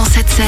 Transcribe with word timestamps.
107.7. 0.00 0.42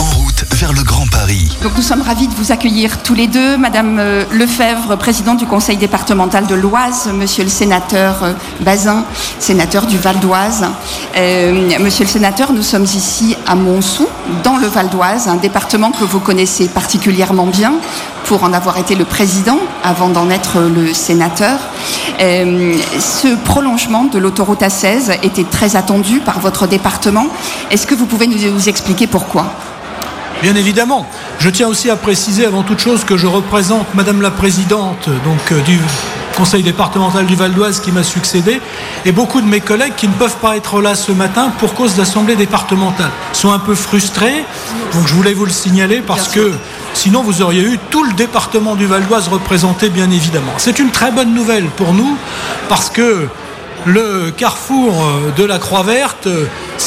En 0.00 0.18
route 0.18 0.44
vers 0.54 0.72
le 0.72 0.82
Grand 0.82 1.06
Paris. 1.06 1.56
Donc 1.62 1.76
nous 1.76 1.82
sommes 1.82 2.02
ravis 2.02 2.26
de 2.26 2.34
vous 2.34 2.50
accueillir 2.50 3.02
tous 3.04 3.14
les 3.14 3.28
deux, 3.28 3.56
Madame 3.56 3.98
euh, 4.00 4.24
Lefebvre, 4.32 4.96
présidente 4.96 5.38
du 5.38 5.46
conseil 5.46 5.76
départemental 5.76 6.46
de 6.46 6.54
l'Oise, 6.56 7.08
Monsieur 7.14 7.44
le 7.44 7.50
sénateur 7.50 8.24
euh, 8.24 8.32
Bazin, 8.60 9.04
sénateur 9.38 9.86
du 9.86 9.96
Val 9.96 10.18
d'Oise. 10.18 10.66
Euh, 11.16 11.78
monsieur 11.78 12.04
le 12.04 12.10
sénateur, 12.10 12.52
nous 12.52 12.62
sommes 12.62 12.82
ici 12.84 13.36
à 13.46 13.54
Montsou, 13.54 14.08
dans 14.42 14.56
le 14.56 14.66
Val 14.66 14.88
d'Oise, 14.88 15.28
un 15.28 15.36
département 15.36 15.92
que 15.92 16.04
vous 16.04 16.20
connaissez 16.20 16.66
particulièrement 16.66 17.46
bien 17.46 17.74
pour 18.24 18.42
en 18.42 18.52
avoir 18.52 18.76
été 18.76 18.96
le 18.96 19.04
président 19.04 19.58
avant 19.84 20.08
d'en 20.08 20.30
être 20.30 20.60
le 20.60 20.92
sénateur. 20.92 21.60
Euh, 22.20 22.74
ce 22.98 23.28
prolongement 23.44 24.04
de 24.04 24.18
l'autoroute 24.18 24.60
A16 24.60 25.18
était 25.22 25.44
très 25.44 25.76
attendu 25.76 26.20
par 26.20 26.40
votre 26.40 26.66
département. 26.66 27.26
Est-ce 27.70 27.86
que 27.86 27.94
vous 27.94 28.06
pouvez 28.06 28.26
nous, 28.26 28.68
expliquer 28.68 29.06
pourquoi? 29.06 29.46
Bien 30.42 30.54
évidemment. 30.54 31.06
Je 31.38 31.50
tiens 31.50 31.68
aussi 31.68 31.90
à 31.90 31.96
préciser 31.96 32.46
avant 32.46 32.62
toute 32.62 32.78
chose 32.78 33.04
que 33.04 33.16
je 33.16 33.26
représente 33.26 33.94
Madame 33.94 34.22
la 34.22 34.30
Présidente 34.30 35.08
donc, 35.24 35.52
euh, 35.52 35.60
du 35.62 35.78
Conseil 36.36 36.62
départemental 36.62 37.24
du 37.24 37.34
Val 37.34 37.54
d'Oise 37.54 37.80
qui 37.80 37.92
m'a 37.92 38.02
succédé 38.02 38.60
et 39.06 39.12
beaucoup 39.12 39.40
de 39.40 39.46
mes 39.46 39.60
collègues 39.60 39.94
qui 39.96 40.06
ne 40.06 40.12
peuvent 40.12 40.36
pas 40.36 40.58
être 40.58 40.82
là 40.82 40.94
ce 40.94 41.10
matin 41.10 41.50
pour 41.58 41.72
cause 41.72 41.94
d'assemblée 41.94 42.36
départementale 42.36 43.10
sont 43.32 43.52
un 43.52 43.58
peu 43.58 43.74
frustrés. 43.74 44.44
Donc 44.92 45.06
je 45.06 45.14
voulais 45.14 45.32
vous 45.32 45.46
le 45.46 45.50
signaler 45.50 46.02
parce 46.06 46.28
que 46.28 46.52
sinon 46.94 47.22
vous 47.22 47.42
auriez 47.42 47.62
eu 47.62 47.78
tout 47.90 48.04
le 48.04 48.12
département 48.12 48.74
du 48.74 48.86
Val 48.86 49.06
d'Oise 49.06 49.28
représenté 49.28 49.88
bien 49.88 50.10
évidemment. 50.10 50.52
C'est 50.58 50.78
une 50.78 50.90
très 50.90 51.10
bonne 51.10 51.34
nouvelle 51.34 51.66
pour 51.76 51.92
nous 51.92 52.16
parce 52.68 52.90
que 52.90 53.28
le 53.84 54.32
carrefour 54.36 54.94
euh, 54.94 55.30
de 55.36 55.44
la 55.44 55.58
Croix 55.58 55.82
Verte 55.82 56.26
euh, 56.26 56.46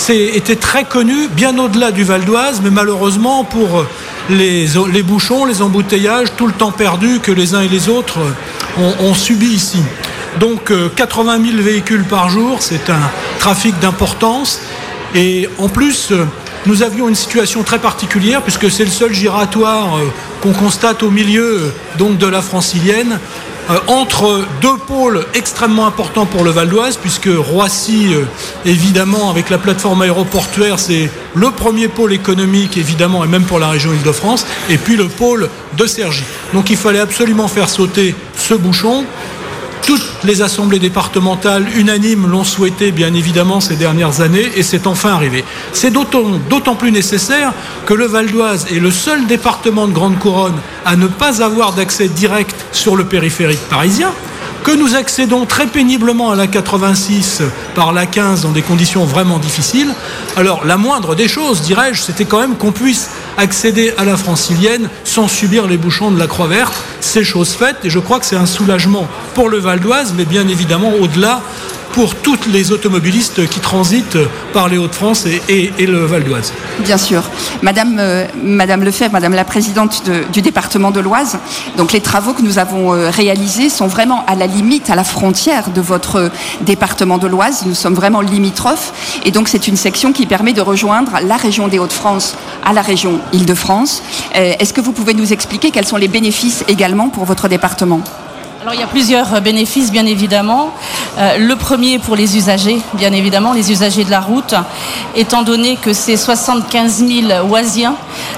était 0.09 0.55
très 0.55 0.83
connu, 0.83 1.27
bien 1.29 1.57
au-delà 1.57 1.91
du 1.91 2.03
Val 2.03 2.25
d'Oise, 2.25 2.61
mais 2.63 2.71
malheureusement 2.71 3.43
pour 3.43 3.85
les, 4.29 4.67
les, 4.91 5.03
bouchons, 5.03 5.45
les 5.45 5.61
embouteillages, 5.61 6.29
tout 6.35 6.47
le 6.47 6.53
temps 6.53 6.71
perdu 6.71 7.19
que 7.19 7.31
les 7.31 7.55
uns 7.55 7.61
et 7.61 7.69
les 7.69 7.89
autres 7.89 8.19
ont, 8.77 8.93
ont 9.05 9.13
subi 9.13 9.47
ici. 9.47 9.81
Donc 10.39 10.71
80 10.95 11.39
000 11.51 11.63
véhicules 11.63 12.03
par 12.03 12.29
jour, 12.29 12.57
c'est 12.61 12.89
un 12.89 12.99
trafic 13.39 13.79
d'importance. 13.79 14.61
Et 15.15 15.49
en 15.57 15.69
plus, 15.69 16.13
nous 16.65 16.83
avions 16.83 17.07
une 17.07 17.15
situation 17.15 17.63
très 17.63 17.79
particulière 17.79 18.41
puisque 18.41 18.69
c'est 18.69 18.85
le 18.85 18.91
seul 18.91 19.13
giratoire 19.13 19.99
qu'on 20.41 20.53
constate 20.53 21.03
au 21.03 21.09
milieu 21.09 21.71
donc 21.97 22.17
de 22.17 22.27
la 22.27 22.41
francilienne 22.41 23.19
euh, 23.69 23.77
entre 23.85 24.45
deux 24.61 24.77
pôles 24.87 25.23
extrêmement 25.35 25.85
importants 25.85 26.25
pour 26.25 26.43
le 26.43 26.49
Val 26.49 26.69
d'Oise, 26.69 26.97
puisque 26.97 27.29
Roissy, 27.29 28.07
euh, 28.13 28.23
évidemment, 28.65 29.29
avec 29.29 29.51
la 29.51 29.59
plateforme 29.59 30.01
aéroportuaire, 30.01 30.79
c'est 30.79 31.11
le 31.35 31.51
premier 31.51 31.87
pôle 31.87 32.13
économique, 32.13 32.77
évidemment, 32.77 33.23
et 33.23 33.27
même 33.27 33.43
pour 33.43 33.59
la 33.59 33.69
région 33.69 33.93
Île-de-France, 33.93 34.47
et 34.69 34.77
puis 34.77 34.95
le 34.95 35.07
pôle 35.07 35.49
de 35.77 35.85
Cergy. 35.85 36.23
Donc 36.53 36.71
il 36.71 36.77
fallait 36.77 36.99
absolument 36.99 37.47
faire 37.47 37.69
sauter 37.69 38.15
ce 38.35 38.55
bouchon. 38.55 39.05
Toutes 39.89 40.23
les 40.23 40.43
assemblées 40.43 40.77
départementales 40.77 41.65
unanimes 41.75 42.27
l'ont 42.27 42.43
souhaité, 42.43 42.91
bien 42.91 43.11
évidemment, 43.15 43.59
ces 43.59 43.75
dernières 43.75 44.21
années, 44.21 44.47
et 44.55 44.61
c'est 44.61 44.85
enfin 44.85 45.09
arrivé. 45.09 45.43
C'est 45.73 45.91
d'autant 45.91 46.75
plus 46.75 46.91
nécessaire 46.91 47.53
que 47.87 47.95
le 47.95 48.05
Val 48.05 48.27
d'Oise 48.29 48.67
est 48.71 48.77
le 48.77 48.91
seul 48.91 49.25
département 49.25 49.87
de 49.87 49.91
Grande 49.91 50.19
Couronne 50.19 50.59
à 50.85 50.95
ne 50.95 51.07
pas 51.07 51.41
avoir 51.41 51.73
d'accès 51.73 52.07
direct 52.07 52.55
sur 52.71 52.95
le 52.95 53.05
périphérique 53.05 53.67
parisien 53.67 54.11
que 54.63 54.71
nous 54.71 54.93
accédons 54.93 55.45
très 55.45 55.65
péniblement 55.65 56.31
à 56.31 56.35
la 56.35 56.45
86 56.45 57.41
par 57.73 57.91
la 57.91 58.05
15 58.05 58.43
dans 58.43 58.51
des 58.51 58.61
conditions 58.61 59.05
vraiment 59.05 59.39
difficiles. 59.39 59.91
Alors 60.35 60.65
la 60.65 60.77
moindre 60.77 61.15
des 61.15 61.27
choses, 61.29 61.61
dirais-je, 61.61 62.01
c'était 62.01 62.25
quand 62.25 62.41
même 62.41 62.57
qu'on 62.57 62.73
puisse 62.73 63.09
accéder 63.39 63.93
à 63.97 64.03
la 64.03 64.17
francilienne 64.17 64.89
sans 65.05 65.27
subir 65.27 65.65
les 65.65 65.77
bouchons 65.77 66.11
de 66.11 66.19
la 66.19 66.27
Croix 66.27 66.47
Verte. 66.47 66.73
C'est 66.99 67.23
chose 67.23 67.53
faite 67.53 67.77
et 67.83 67.89
je 67.89 67.99
crois 67.99 68.19
que 68.19 68.25
c'est 68.25 68.35
un 68.35 68.45
soulagement 68.45 69.07
pour 69.33 69.49
le 69.49 69.57
Val 69.57 69.79
d'Oise, 69.79 70.13
mais 70.17 70.25
bien 70.25 70.47
évidemment 70.47 70.91
au-delà 70.99 71.41
pour 71.93 72.15
toutes 72.15 72.45
les 72.47 72.71
automobilistes 72.71 73.47
qui 73.47 73.59
transitent 73.59 74.17
par 74.53 74.69
les 74.69 74.77
Hauts-de-France 74.77 75.25
et, 75.25 75.71
le 75.79 76.05
Val 76.05 76.23
d'Oise. 76.23 76.53
Bien 76.79 76.97
sûr. 76.97 77.23
Madame, 77.61 77.97
euh, 77.99 78.25
Madame 78.43 78.83
Lefebvre, 78.83 79.13
Madame 79.13 79.33
la 79.33 79.43
Présidente 79.43 80.03
de, 80.05 80.23
du 80.31 80.41
département 80.41 80.91
de 80.91 80.99
l'Oise, 80.99 81.39
donc 81.77 81.91
les 81.91 82.01
travaux 82.01 82.33
que 82.33 82.41
nous 82.41 82.59
avons 82.59 82.93
euh, 82.93 83.09
réalisés 83.09 83.69
sont 83.69 83.87
vraiment 83.87 84.23
à 84.27 84.35
la 84.35 84.47
limite, 84.47 84.89
à 84.89 84.95
la 84.95 85.03
frontière 85.03 85.71
de 85.71 85.81
votre 85.81 86.31
département 86.61 87.17
de 87.17 87.27
l'Oise. 87.27 87.63
Nous 87.65 87.75
sommes 87.75 87.95
vraiment 87.95 88.21
limitrophes 88.21 88.93
et 89.25 89.31
donc 89.31 89.47
c'est 89.47 89.67
une 89.67 89.77
section 89.77 90.13
qui 90.13 90.25
permet 90.25 90.53
de 90.53 90.61
rejoindre 90.61 91.19
la 91.23 91.37
région 91.37 91.67
des 91.67 91.79
Hauts-de-France 91.79 92.35
à 92.63 92.73
la 92.73 92.81
région 92.81 93.19
Île-de-France. 93.33 94.03
Euh, 94.35 94.53
Est-ce 94.59 94.73
que 94.73 94.81
vous 94.81 94.91
pouvez 94.91 95.13
nous 95.13 95.33
expliquer 95.33 95.71
quels 95.71 95.87
sont 95.87 95.97
les 95.97 96.07
bénéfices 96.07 96.63
également 96.67 97.09
pour 97.09 97.25
votre 97.25 97.47
département? 97.47 98.01
Il 98.73 98.79
y 98.79 98.83
a 98.83 98.87
plusieurs 98.87 99.41
bénéfices 99.41 99.91
bien 99.91 100.05
évidemment. 100.05 100.71
Euh, 101.17 101.37
le 101.37 101.55
premier 101.55 101.99
pour 101.99 102.15
les 102.15 102.37
usagers, 102.37 102.81
bien 102.93 103.11
évidemment, 103.11 103.53
les 103.53 103.71
usagers 103.71 104.03
de 104.03 104.11
la 104.11 104.19
route, 104.19 104.53
étant 105.15 105.41
donné 105.41 105.75
que 105.75 105.93
c'est 105.93 106.17
75 106.17 107.03
000 107.05 107.47
oisiens 107.49 107.95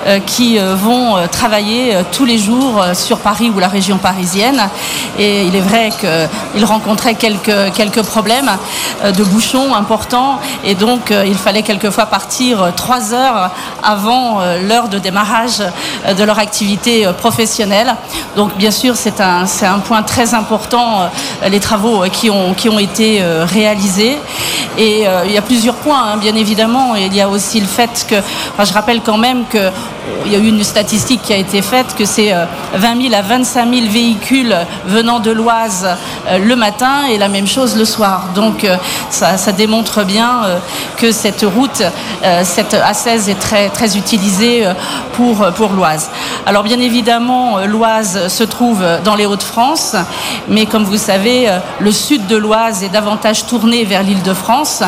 euh, 0.07 0.19
qui 0.19 0.57
euh, 0.57 0.75
vont 0.75 1.15
travailler 1.31 1.97
tous 2.11 2.25
les 2.25 2.37
jours 2.37 2.83
sur 2.93 3.19
Paris 3.19 3.51
ou 3.53 3.59
la 3.59 3.67
région 3.67 3.97
parisienne. 3.97 4.61
Et 5.19 5.43
il 5.43 5.55
est 5.55 5.61
vrai 5.61 5.89
qu'ils 5.99 6.65
rencontraient 6.65 7.15
quelques, 7.15 7.73
quelques 7.73 8.01
problèmes 8.01 8.49
de 9.03 9.23
bouchons 9.23 9.73
importants 9.75 10.39
et 10.63 10.75
donc 10.75 11.13
il 11.25 11.35
fallait 11.35 11.63
quelquefois 11.63 12.05
partir 12.05 12.71
trois 12.75 13.13
heures 13.13 13.51
avant 13.83 14.39
l'heure 14.67 14.87
de 14.87 14.99
démarrage 14.99 15.61
de 16.17 16.23
leur 16.23 16.39
activité 16.39 17.07
professionnelle. 17.17 17.95
Donc 18.35 18.55
bien 18.57 18.71
sûr 18.71 18.95
c'est 18.95 19.19
un, 19.21 19.45
un 19.63 19.79
point 19.79 20.03
très 20.03 20.20
important 20.33 21.09
les 21.49 21.59
travaux 21.59 22.03
qui 22.11 22.29
ont, 22.29 22.53
qui 22.53 22.69
ont 22.69 22.79
été 22.79 23.21
euh, 23.21 23.45
réalisés. 23.45 24.17
Et 24.77 25.07
euh, 25.07 25.23
il 25.25 25.31
y 25.31 25.37
a 25.37 25.41
plusieurs 25.41 25.75
points, 25.75 26.11
hein, 26.13 26.17
bien 26.17 26.35
évidemment. 26.35 26.95
Il 26.95 27.13
y 27.13 27.21
a 27.21 27.29
aussi 27.29 27.59
le 27.59 27.67
fait 27.67 28.05
que, 28.09 28.15
je 28.63 28.73
rappelle 28.73 29.01
quand 29.01 29.17
même 29.17 29.45
que 29.45 29.69
il 30.25 30.31
y 30.31 30.35
a 30.35 30.39
eu 30.39 30.47
une 30.47 30.63
statistique 30.63 31.21
qui 31.21 31.31
a 31.31 31.37
été 31.37 31.61
faite 31.61 31.95
que 31.95 32.05
c'est 32.05 32.33
20 32.73 33.09
000 33.09 33.13
à 33.13 33.21
25 33.21 33.71
000 33.71 33.87
véhicules 33.87 34.55
venant 34.87 35.19
de 35.19 35.29
l'Oise 35.29 35.87
le 36.27 36.55
matin 36.55 37.05
et 37.09 37.19
la 37.19 37.27
même 37.27 37.45
chose 37.45 37.77
le 37.77 37.85
soir. 37.85 38.29
Donc 38.33 38.67
ça, 39.11 39.37
ça 39.37 39.51
démontre 39.51 40.03
bien 40.03 40.41
que 40.97 41.11
cette 41.11 41.43
route, 41.43 41.83
cette 42.43 42.73
A16 42.73 43.29
est 43.29 43.39
très, 43.39 43.69
très 43.69 43.95
utilisée 43.95 44.67
pour, 45.13 45.45
pour 45.55 45.69
l'Oise. 45.69 46.09
Alors 46.45 46.63
bien 46.63 46.79
évidemment, 46.79 47.59
l'Oise 47.67 48.27
se 48.27 48.43
trouve 48.43 48.83
dans 49.03 49.13
les 49.13 49.27
Hauts-de-France, 49.27 49.95
mais 50.47 50.65
comme 50.65 50.83
vous 50.83 50.97
savez, 50.97 51.47
le 51.79 51.91
sud 51.91 52.25
de 52.25 52.35
l'Oise 52.35 52.83
est 52.83 52.89
davantage 52.89 53.45
tourné 53.45 53.85
vers 53.85 54.01
l'île 54.01 54.23
de 54.23 54.33
France 54.33 54.81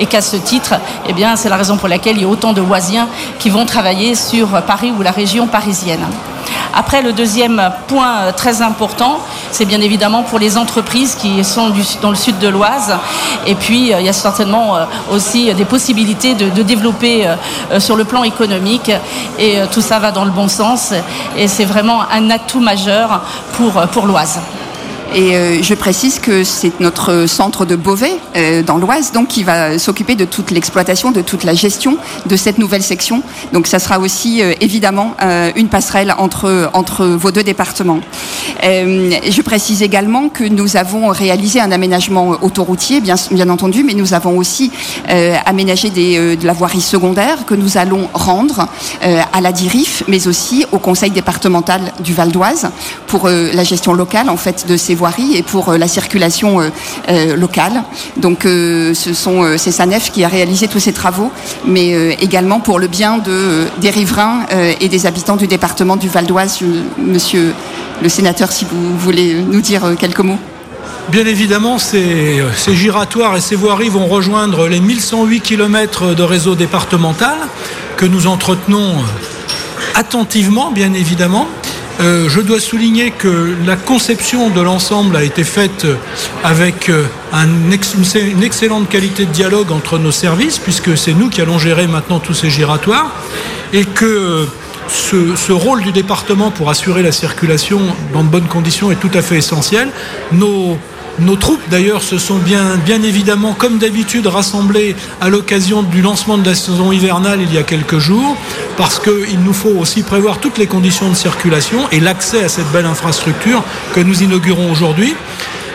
et 0.00 0.06
qu'à 0.06 0.22
ce 0.22 0.36
titre, 0.36 0.74
eh 1.06 1.12
bien, 1.12 1.36
c'est 1.36 1.50
la 1.50 1.56
raison 1.56 1.76
pour 1.76 1.88
laquelle 1.88 2.16
il 2.16 2.22
y 2.22 2.24
a 2.24 2.28
autant 2.28 2.54
de 2.54 2.62
Oisiens 2.62 3.08
qui 3.38 3.50
vont 3.50 3.66
travailler 3.66 4.14
sur 4.14 4.48
Paris 4.62 4.92
ou 4.98 5.02
la 5.02 5.10
région 5.10 5.46
parisienne. 5.46 6.04
Après, 6.72 7.02
le 7.02 7.12
deuxième 7.12 7.70
point 7.86 8.32
très 8.36 8.62
important, 8.62 9.20
c'est 9.54 9.66
bien 9.66 9.80
évidemment 9.80 10.24
pour 10.24 10.40
les 10.40 10.58
entreprises 10.58 11.14
qui 11.14 11.44
sont 11.44 11.70
dans 12.02 12.10
le 12.10 12.16
sud 12.16 12.40
de 12.40 12.48
l'Oise. 12.48 12.92
Et 13.46 13.54
puis, 13.54 13.92
il 13.92 14.04
y 14.04 14.08
a 14.08 14.12
certainement 14.12 14.78
aussi 15.12 15.54
des 15.54 15.64
possibilités 15.64 16.34
de, 16.34 16.62
développer 16.62 17.28
euh, 17.28 17.78
sur 17.78 17.94
le 17.94 18.04
plan 18.04 18.24
économique. 18.24 18.90
Et 19.38 19.60
euh, 19.60 19.66
tout 19.72 19.80
ça 19.80 20.00
va 20.00 20.10
dans 20.10 20.24
le 20.24 20.32
bon 20.32 20.48
sens. 20.48 20.92
Et 21.36 21.46
c'est 21.46 21.66
vraiment 21.66 22.00
un 22.10 22.30
atout 22.30 22.58
majeur 22.58 23.22
pour 23.92 24.06
l'Oise. 24.06 24.40
Et 25.14 25.36
euh, 25.36 25.62
je 25.62 25.74
précise 25.74 26.18
que 26.18 26.42
c'est 26.42 26.80
notre 26.80 27.26
centre 27.26 27.64
de 27.64 27.76
Beauvais, 27.76 28.16
euh, 28.36 28.64
dans 28.64 28.78
l'Oise, 28.78 29.12
donc 29.12 29.28
qui 29.28 29.44
va 29.44 29.78
s'occuper 29.78 30.16
de 30.16 30.24
toute 30.24 30.50
l'exploitation, 30.50 31.12
de 31.12 31.20
toute 31.20 31.44
la 31.44 31.54
gestion 31.54 31.98
de 32.26 32.34
cette 32.34 32.58
nouvelle 32.58 32.82
section. 32.82 33.22
Donc 33.52 33.68
ça 33.68 33.78
sera 33.78 34.00
aussi 34.00 34.42
euh, 34.42 34.54
évidemment 34.60 35.14
une 35.54 35.68
passerelle 35.68 36.12
entre, 36.18 36.70
entre 36.72 37.06
vos 37.06 37.30
deux 37.30 37.42
départements. 37.42 38.00
je 38.62 39.42
précise 39.42 39.82
également 39.82 40.28
que 40.28 40.44
nous 40.44 40.76
avons 40.76 41.08
réalisé 41.08 41.60
un 41.60 41.70
aménagement 41.70 42.36
autoroutier, 42.42 43.00
bien, 43.00 43.16
entendu, 43.48 43.84
mais 43.84 43.94
nous 43.94 44.14
avons 44.14 44.36
aussi 44.36 44.70
aménagé 45.46 45.90
de 45.90 46.46
la 46.46 46.52
voirie 46.52 46.80
secondaire 46.80 47.46
que 47.46 47.54
nous 47.54 47.78
allons 47.78 48.08
rendre 48.12 48.68
à 49.02 49.40
la 49.40 49.52
DIRIF, 49.52 50.04
mais 50.08 50.26
aussi 50.26 50.64
au 50.72 50.78
conseil 50.78 51.10
départemental 51.10 51.92
du 52.00 52.14
Val 52.14 52.32
d'Oise 52.32 52.70
pour 53.06 53.28
la 53.28 53.64
gestion 53.64 53.92
locale 53.92 54.28
en 54.28 54.36
fait 54.36 54.66
de 54.66 54.76
ces 54.76 54.94
voiries 54.94 55.03
et 55.34 55.42
pour 55.42 55.68
euh, 55.70 55.78
la 55.78 55.88
circulation 55.88 56.60
euh, 56.60 56.68
euh, 57.08 57.36
locale. 57.36 57.82
Donc 58.16 58.42
ce 58.44 59.12
sont 59.14 59.56
c'est 59.56 59.70
Sanef 59.70 60.10
qui 60.10 60.24
a 60.24 60.28
réalisé 60.28 60.68
tous 60.68 60.80
ces 60.80 60.92
travaux, 60.92 61.30
mais 61.66 62.16
également 62.20 62.60
pour 62.60 62.78
le 62.78 62.86
bien 62.86 63.18
de, 63.18 63.66
des 63.80 63.90
riverains 63.90 64.46
et 64.80 64.88
des 64.88 65.06
habitants 65.06 65.36
du 65.36 65.46
département 65.46 65.96
du 65.96 66.08
Val 66.08 66.26
d'Oise. 66.26 66.60
Monsieur 66.98 67.52
le 68.02 68.08
sénateur, 68.08 68.52
si 68.52 68.64
vous 68.70 68.98
voulez 68.98 69.34
nous 69.34 69.60
dire 69.60 69.82
quelques 69.98 70.20
mots. 70.20 70.38
Bien 71.10 71.26
évidemment, 71.26 71.78
ces, 71.78 72.42
ces, 72.56 72.74
giratoires 72.74 73.36
et 73.36 73.40
ces 73.40 73.56
voiries 73.56 73.88
vont 73.88 74.06
rejoindre 74.06 74.68
les 74.68 74.80
1108 74.80 75.40
km 75.40 76.14
de 76.14 76.22
réseau 76.22 76.54
départemental 76.54 77.36
que 77.96 78.06
nous 78.06 78.26
entretenons 78.26 78.94
attentivement, 79.94 80.70
bien 80.70 80.92
évidemment. 80.92 81.48
Euh, 82.00 82.28
je 82.28 82.40
dois 82.40 82.58
souligner 82.58 83.12
que 83.12 83.54
la 83.64 83.76
conception 83.76 84.50
de 84.50 84.60
l'ensemble 84.60 85.16
a 85.16 85.22
été 85.22 85.44
faite 85.44 85.86
avec 86.42 86.88
euh, 86.88 87.04
un 87.32 87.46
une 87.46 88.42
excellente 88.42 88.88
qualité 88.88 89.26
de 89.26 89.30
dialogue 89.30 89.70
entre 89.70 89.98
nos 89.98 90.10
services, 90.10 90.58
puisque 90.58 90.96
c'est 90.98 91.14
nous 91.14 91.28
qui 91.28 91.40
allons 91.40 91.58
gérer 91.58 91.86
maintenant 91.86 92.18
tous 92.18 92.34
ces 92.34 92.50
giratoires, 92.50 93.10
et 93.72 93.84
que 93.84 94.46
ce, 94.88 95.36
ce, 95.36 95.52
rôle 95.52 95.82
du 95.82 95.92
département 95.92 96.50
pour 96.50 96.68
assurer 96.68 97.02
la 97.02 97.12
circulation 97.12 97.80
dans 98.12 98.24
de 98.24 98.28
bonnes 98.28 98.48
conditions 98.48 98.90
est 98.90 98.96
tout 98.96 99.10
à 99.14 99.22
fait 99.22 99.36
essentiel. 99.36 99.88
Nos 101.20 101.36
troupes, 101.36 101.62
d'ailleurs, 101.70 102.02
se 102.02 102.18
sont 102.18 102.38
bien 102.38 103.02
évidemment, 103.02 103.54
comme 103.54 103.78
d'habitude, 103.78 104.26
rassemblées 104.26 104.96
à 105.20 105.28
l'occasion 105.28 105.82
du 105.84 106.02
lancement 106.02 106.38
de 106.38 106.44
la 106.44 106.56
saison 106.56 106.90
hivernale 106.90 107.38
il 107.40 107.54
y 107.54 107.58
a 107.58 107.62
quelques 107.62 107.98
jours, 107.98 108.36
parce 108.76 108.98
qu'il 108.98 109.40
nous 109.44 109.52
faut 109.52 109.70
aussi 109.70 110.02
prévoir 110.02 110.38
toutes 110.38 110.58
les 110.58 110.66
conditions 110.66 111.08
de 111.08 111.14
circulation 111.14 111.88
et 111.90 112.00
l'accès 112.00 112.44
à 112.44 112.48
cette 112.48 112.70
belle 112.72 112.86
infrastructure 112.86 113.62
que 113.94 114.00
nous 114.00 114.22
inaugurons 114.22 114.70
aujourd'hui. 114.70 115.14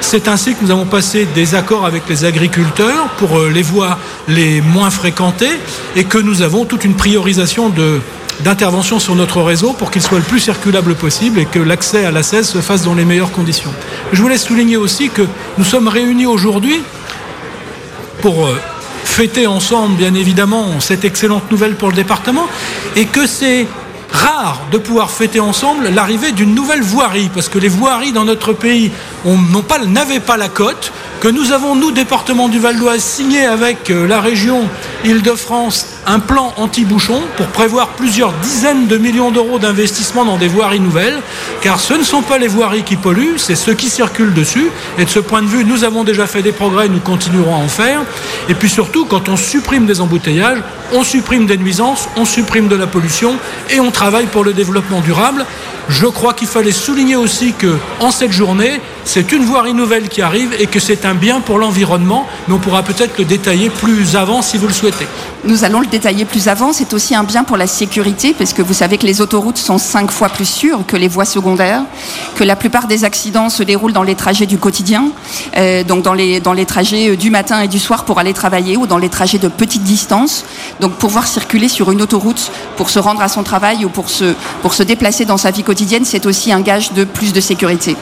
C'est 0.01 0.27
ainsi 0.27 0.55
que 0.55 0.63
nous 0.63 0.71
avons 0.71 0.85
passé 0.85 1.27
des 1.35 1.55
accords 1.55 1.85
avec 1.85 2.03
les 2.07 2.25
agriculteurs 2.25 3.09
pour 3.17 3.37
euh, 3.37 3.49
les 3.49 3.61
voies 3.61 3.99
les 4.27 4.61
moins 4.61 4.89
fréquentées 4.89 5.59
et 5.95 6.05
que 6.05 6.17
nous 6.17 6.41
avons 6.41 6.65
toute 6.65 6.85
une 6.85 6.95
priorisation 6.95 7.71
d'intervention 8.41 8.99
sur 8.99 9.15
notre 9.15 9.41
réseau 9.41 9.73
pour 9.73 9.91
qu'il 9.91 10.01
soit 10.01 10.17
le 10.17 10.23
plus 10.23 10.39
circulable 10.39 10.95
possible 10.95 11.39
et 11.39 11.45
que 11.45 11.59
l'accès 11.59 12.05
à 12.05 12.11
la 12.11 12.23
16 12.23 12.47
se 12.47 12.57
fasse 12.59 12.83
dans 12.83 12.95
les 12.95 13.05
meilleures 13.05 13.31
conditions. 13.31 13.73
Je 14.13 14.21
voulais 14.21 14.37
souligner 14.37 14.77
aussi 14.77 15.09
que 15.09 15.23
nous 15.57 15.65
sommes 15.65 15.89
réunis 15.89 16.25
aujourd'hui 16.25 16.81
pour 18.21 18.47
euh, 18.47 18.57
fêter 19.19 19.47
ensemble, 19.47 19.97
bien 19.97 20.13
évidemment, 20.13 20.79
cette 20.79 21.03
excellente 21.03 21.51
nouvelle 21.51 21.75
pour 21.75 21.89
le 21.89 21.93
département 21.93 22.47
et 22.95 23.05
que 23.05 23.27
c'est 23.27 23.67
rare 24.09 24.61
de 24.71 24.77
pouvoir 24.77 25.11
fêter 25.11 25.41
ensemble 25.41 25.89
l'arrivée 25.89 26.31
d'une 26.31 26.55
nouvelle 26.55 26.81
voirie, 26.81 27.29
parce 27.33 27.49
que 27.49 27.59
les 27.59 27.67
voiries 27.67 28.13
dans 28.13 28.23
notre 28.23 28.53
pays 28.53 28.91
n'avaient 29.25 30.21
pas 30.21 30.37
la 30.37 30.47
cote, 30.47 30.93
que 31.19 31.27
nous 31.27 31.51
avons, 31.51 31.75
nous, 31.75 31.91
département 31.91 32.47
du 32.47 32.59
Val 32.59 32.79
d'Oise, 32.79 33.03
signé 33.03 33.45
avec 33.45 33.89
euh, 33.89 34.07
la 34.07 34.21
région 34.21 34.61
Île-de-France 35.05 35.87
un 36.05 36.19
plan 36.19 36.53
anti-bouchon 36.57 37.21
pour 37.37 37.47
prévoir 37.47 37.89
plusieurs 37.89 38.33
dizaines 38.41 38.87
de 38.87 38.97
millions 38.97 39.31
d'euros 39.31 39.59
d'investissement 39.59 40.25
dans 40.25 40.37
des 40.37 40.47
voiries 40.47 40.79
nouvelles, 40.79 41.21
car 41.61 41.79
ce 41.79 41.93
ne 41.93 42.03
sont 42.03 42.21
pas 42.21 42.37
les 42.37 42.47
voiries 42.47 42.83
qui 42.83 42.95
polluent, 42.95 43.37
c'est 43.37 43.55
ceux 43.55 43.75
qui 43.75 43.89
circulent 43.89 44.33
dessus. 44.33 44.69
Et 44.97 45.05
de 45.05 45.09
ce 45.09 45.19
point 45.19 45.41
de 45.41 45.47
vue, 45.47 45.63
nous 45.63 45.83
avons 45.83 46.03
déjà 46.03 46.27
fait 46.27 46.41
des 46.41 46.51
progrès, 46.51 46.89
nous 46.89 46.99
continuerons 46.99 47.55
à 47.55 47.59
en 47.59 47.67
faire. 47.67 48.01
Et 48.49 48.55
puis 48.55 48.69
surtout, 48.69 49.05
quand 49.05 49.29
on 49.29 49.37
supprime 49.37 49.85
des 49.85 50.01
embouteillages, 50.01 50.61
on 50.93 51.03
supprime 51.03 51.45
des 51.45 51.57
nuisances, 51.57 52.09
on 52.17 52.25
supprime 52.25 52.67
de 52.67 52.75
la 52.75 52.87
pollution 52.87 53.35
et 53.69 53.79
on 53.79 53.91
travaille 53.91 54.25
pour 54.25 54.43
le 54.43 54.53
développement 54.53 55.01
durable. 55.01 55.45
Je 55.89 56.05
crois 56.05 56.33
qu'il 56.33 56.47
fallait 56.47 56.71
souligner 56.71 57.15
aussi 57.15 57.53
que 57.53 57.77
en 57.99 58.11
cette 58.11 58.31
journée, 58.31 58.81
c'est 59.11 59.31
une 59.31 59.43
voirie 59.43 59.73
nouvelle 59.73 60.07
qui 60.07 60.21
arrive 60.21 60.53
et 60.59 60.67
que 60.67 60.79
c'est 60.79 61.03
un 61.03 61.15
bien 61.15 61.41
pour 61.41 61.57
l'environnement, 61.57 62.27
mais 62.47 62.53
on 62.53 62.59
pourra 62.59 62.83
peut-être 62.83 63.17
le 63.17 63.25
détailler 63.25 63.71
plus 63.71 64.15
avant 64.15 64.43
si 64.43 64.59
vous 64.59 64.67
le 64.67 64.73
souhaitez. 64.73 65.07
Nous 65.45 65.63
allons 65.63 65.79
le 65.79 65.87
détailler 65.87 66.25
plus 66.25 66.47
avant. 66.47 66.73
C'est 66.73 66.93
aussi 66.93 67.15
un 67.15 67.23
bien 67.23 67.43
pour 67.43 67.57
la 67.57 67.65
sécurité, 67.65 68.35
parce 68.37 68.53
que 68.53 68.61
vous 68.61 68.75
savez 68.75 68.99
que 68.99 69.07
les 69.07 69.19
autoroutes 69.19 69.57
sont 69.57 69.79
cinq 69.79 70.11
fois 70.11 70.29
plus 70.29 70.47
sûres 70.47 70.85
que 70.85 70.95
les 70.95 71.07
voies 71.07 71.25
secondaires, 71.25 71.81
que 72.35 72.43
la 72.43 72.55
plupart 72.55 72.85
des 72.85 73.03
accidents 73.03 73.49
se 73.49 73.63
déroulent 73.63 73.93
dans 73.93 74.03
les 74.03 74.13
trajets 74.13 74.45
du 74.45 74.59
quotidien, 74.59 75.05
euh, 75.57 75.83
donc 75.83 76.03
dans 76.03 76.13
les, 76.13 76.39
trajets 76.67 77.17
du 77.17 77.31
matin 77.31 77.61
et 77.61 77.67
du 77.67 77.79
soir 77.79 78.05
pour 78.05 78.19
aller 78.19 78.33
travailler 78.33 78.77
ou 78.77 78.85
dans 78.85 78.99
les 78.99 79.09
trajets 79.09 79.39
de 79.39 79.47
petite 79.47 79.81
distance. 79.81 80.45
Donc 80.81 80.93
pouvoir 80.97 81.25
circuler 81.25 81.67
sur 81.67 81.89
une 81.89 82.03
autoroute 82.03 82.51
pour 82.77 82.91
se 82.91 82.99
rendre 82.99 83.23
à 83.23 83.27
son 83.27 83.41
travail 83.41 83.85
ou 83.85 83.89
pour 83.89 84.11
se 84.11 84.83
déplacer 84.83 85.25
dans 85.25 85.37
sa 85.37 85.49
vie 85.49 85.63
quotidienne, 85.63 86.05
c'est 86.05 86.27
aussi 86.27 86.51
un 86.51 86.61
gage 86.61 86.93
de 86.93 87.05
plus 87.05 87.33
de 87.33 87.41
sécurité. 87.41 87.97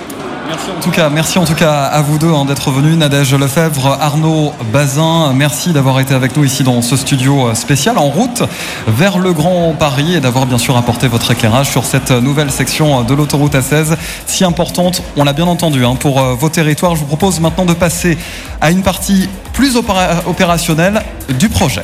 En 0.47 0.79
tout 0.81 0.91
cas, 0.91 1.09
merci 1.09 1.37
en 1.39 1.43
tout 1.43 1.55
cas 1.55 1.83
à 1.83 2.01
vous 2.01 2.17
deux 2.17 2.31
hein, 2.31 2.45
d'être 2.45 2.71
venus, 2.71 2.97
Nadège 2.97 3.33
Lefebvre, 3.33 3.97
Arnaud 3.99 4.53
Bazin. 4.71 5.33
Merci 5.33 5.73
d'avoir 5.73 5.99
été 5.99 6.13
avec 6.13 6.37
nous 6.37 6.45
ici 6.45 6.63
dans 6.63 6.81
ce 6.81 6.95
studio 6.95 7.53
spécial 7.53 7.97
en 7.97 8.05
route 8.05 8.43
vers 8.87 9.17
le 9.19 9.33
Grand 9.33 9.73
Paris 9.77 10.15
et 10.15 10.19
d'avoir 10.21 10.45
bien 10.45 10.57
sûr 10.57 10.77
apporté 10.77 11.07
votre 11.07 11.31
éclairage 11.31 11.69
sur 11.69 11.83
cette 11.83 12.11
nouvelle 12.11 12.51
section 12.51 13.03
de 13.03 13.13
l'autoroute 13.13 13.55
A16, 13.55 13.97
si 14.25 14.45
importante, 14.45 15.01
on 15.17 15.23
l'a 15.23 15.33
bien 15.33 15.47
entendu, 15.47 15.85
hein, 15.85 15.95
pour 15.95 16.21
euh, 16.21 16.33
vos 16.33 16.49
territoires. 16.49 16.95
Je 16.95 17.01
vous 17.01 17.07
propose 17.07 17.39
maintenant 17.39 17.65
de 17.65 17.73
passer 17.73 18.17
à 18.61 18.71
une 18.71 18.83
partie 18.83 19.29
plus 19.53 19.75
opérationnelle 19.75 21.01
du 21.39 21.49
projet. 21.49 21.83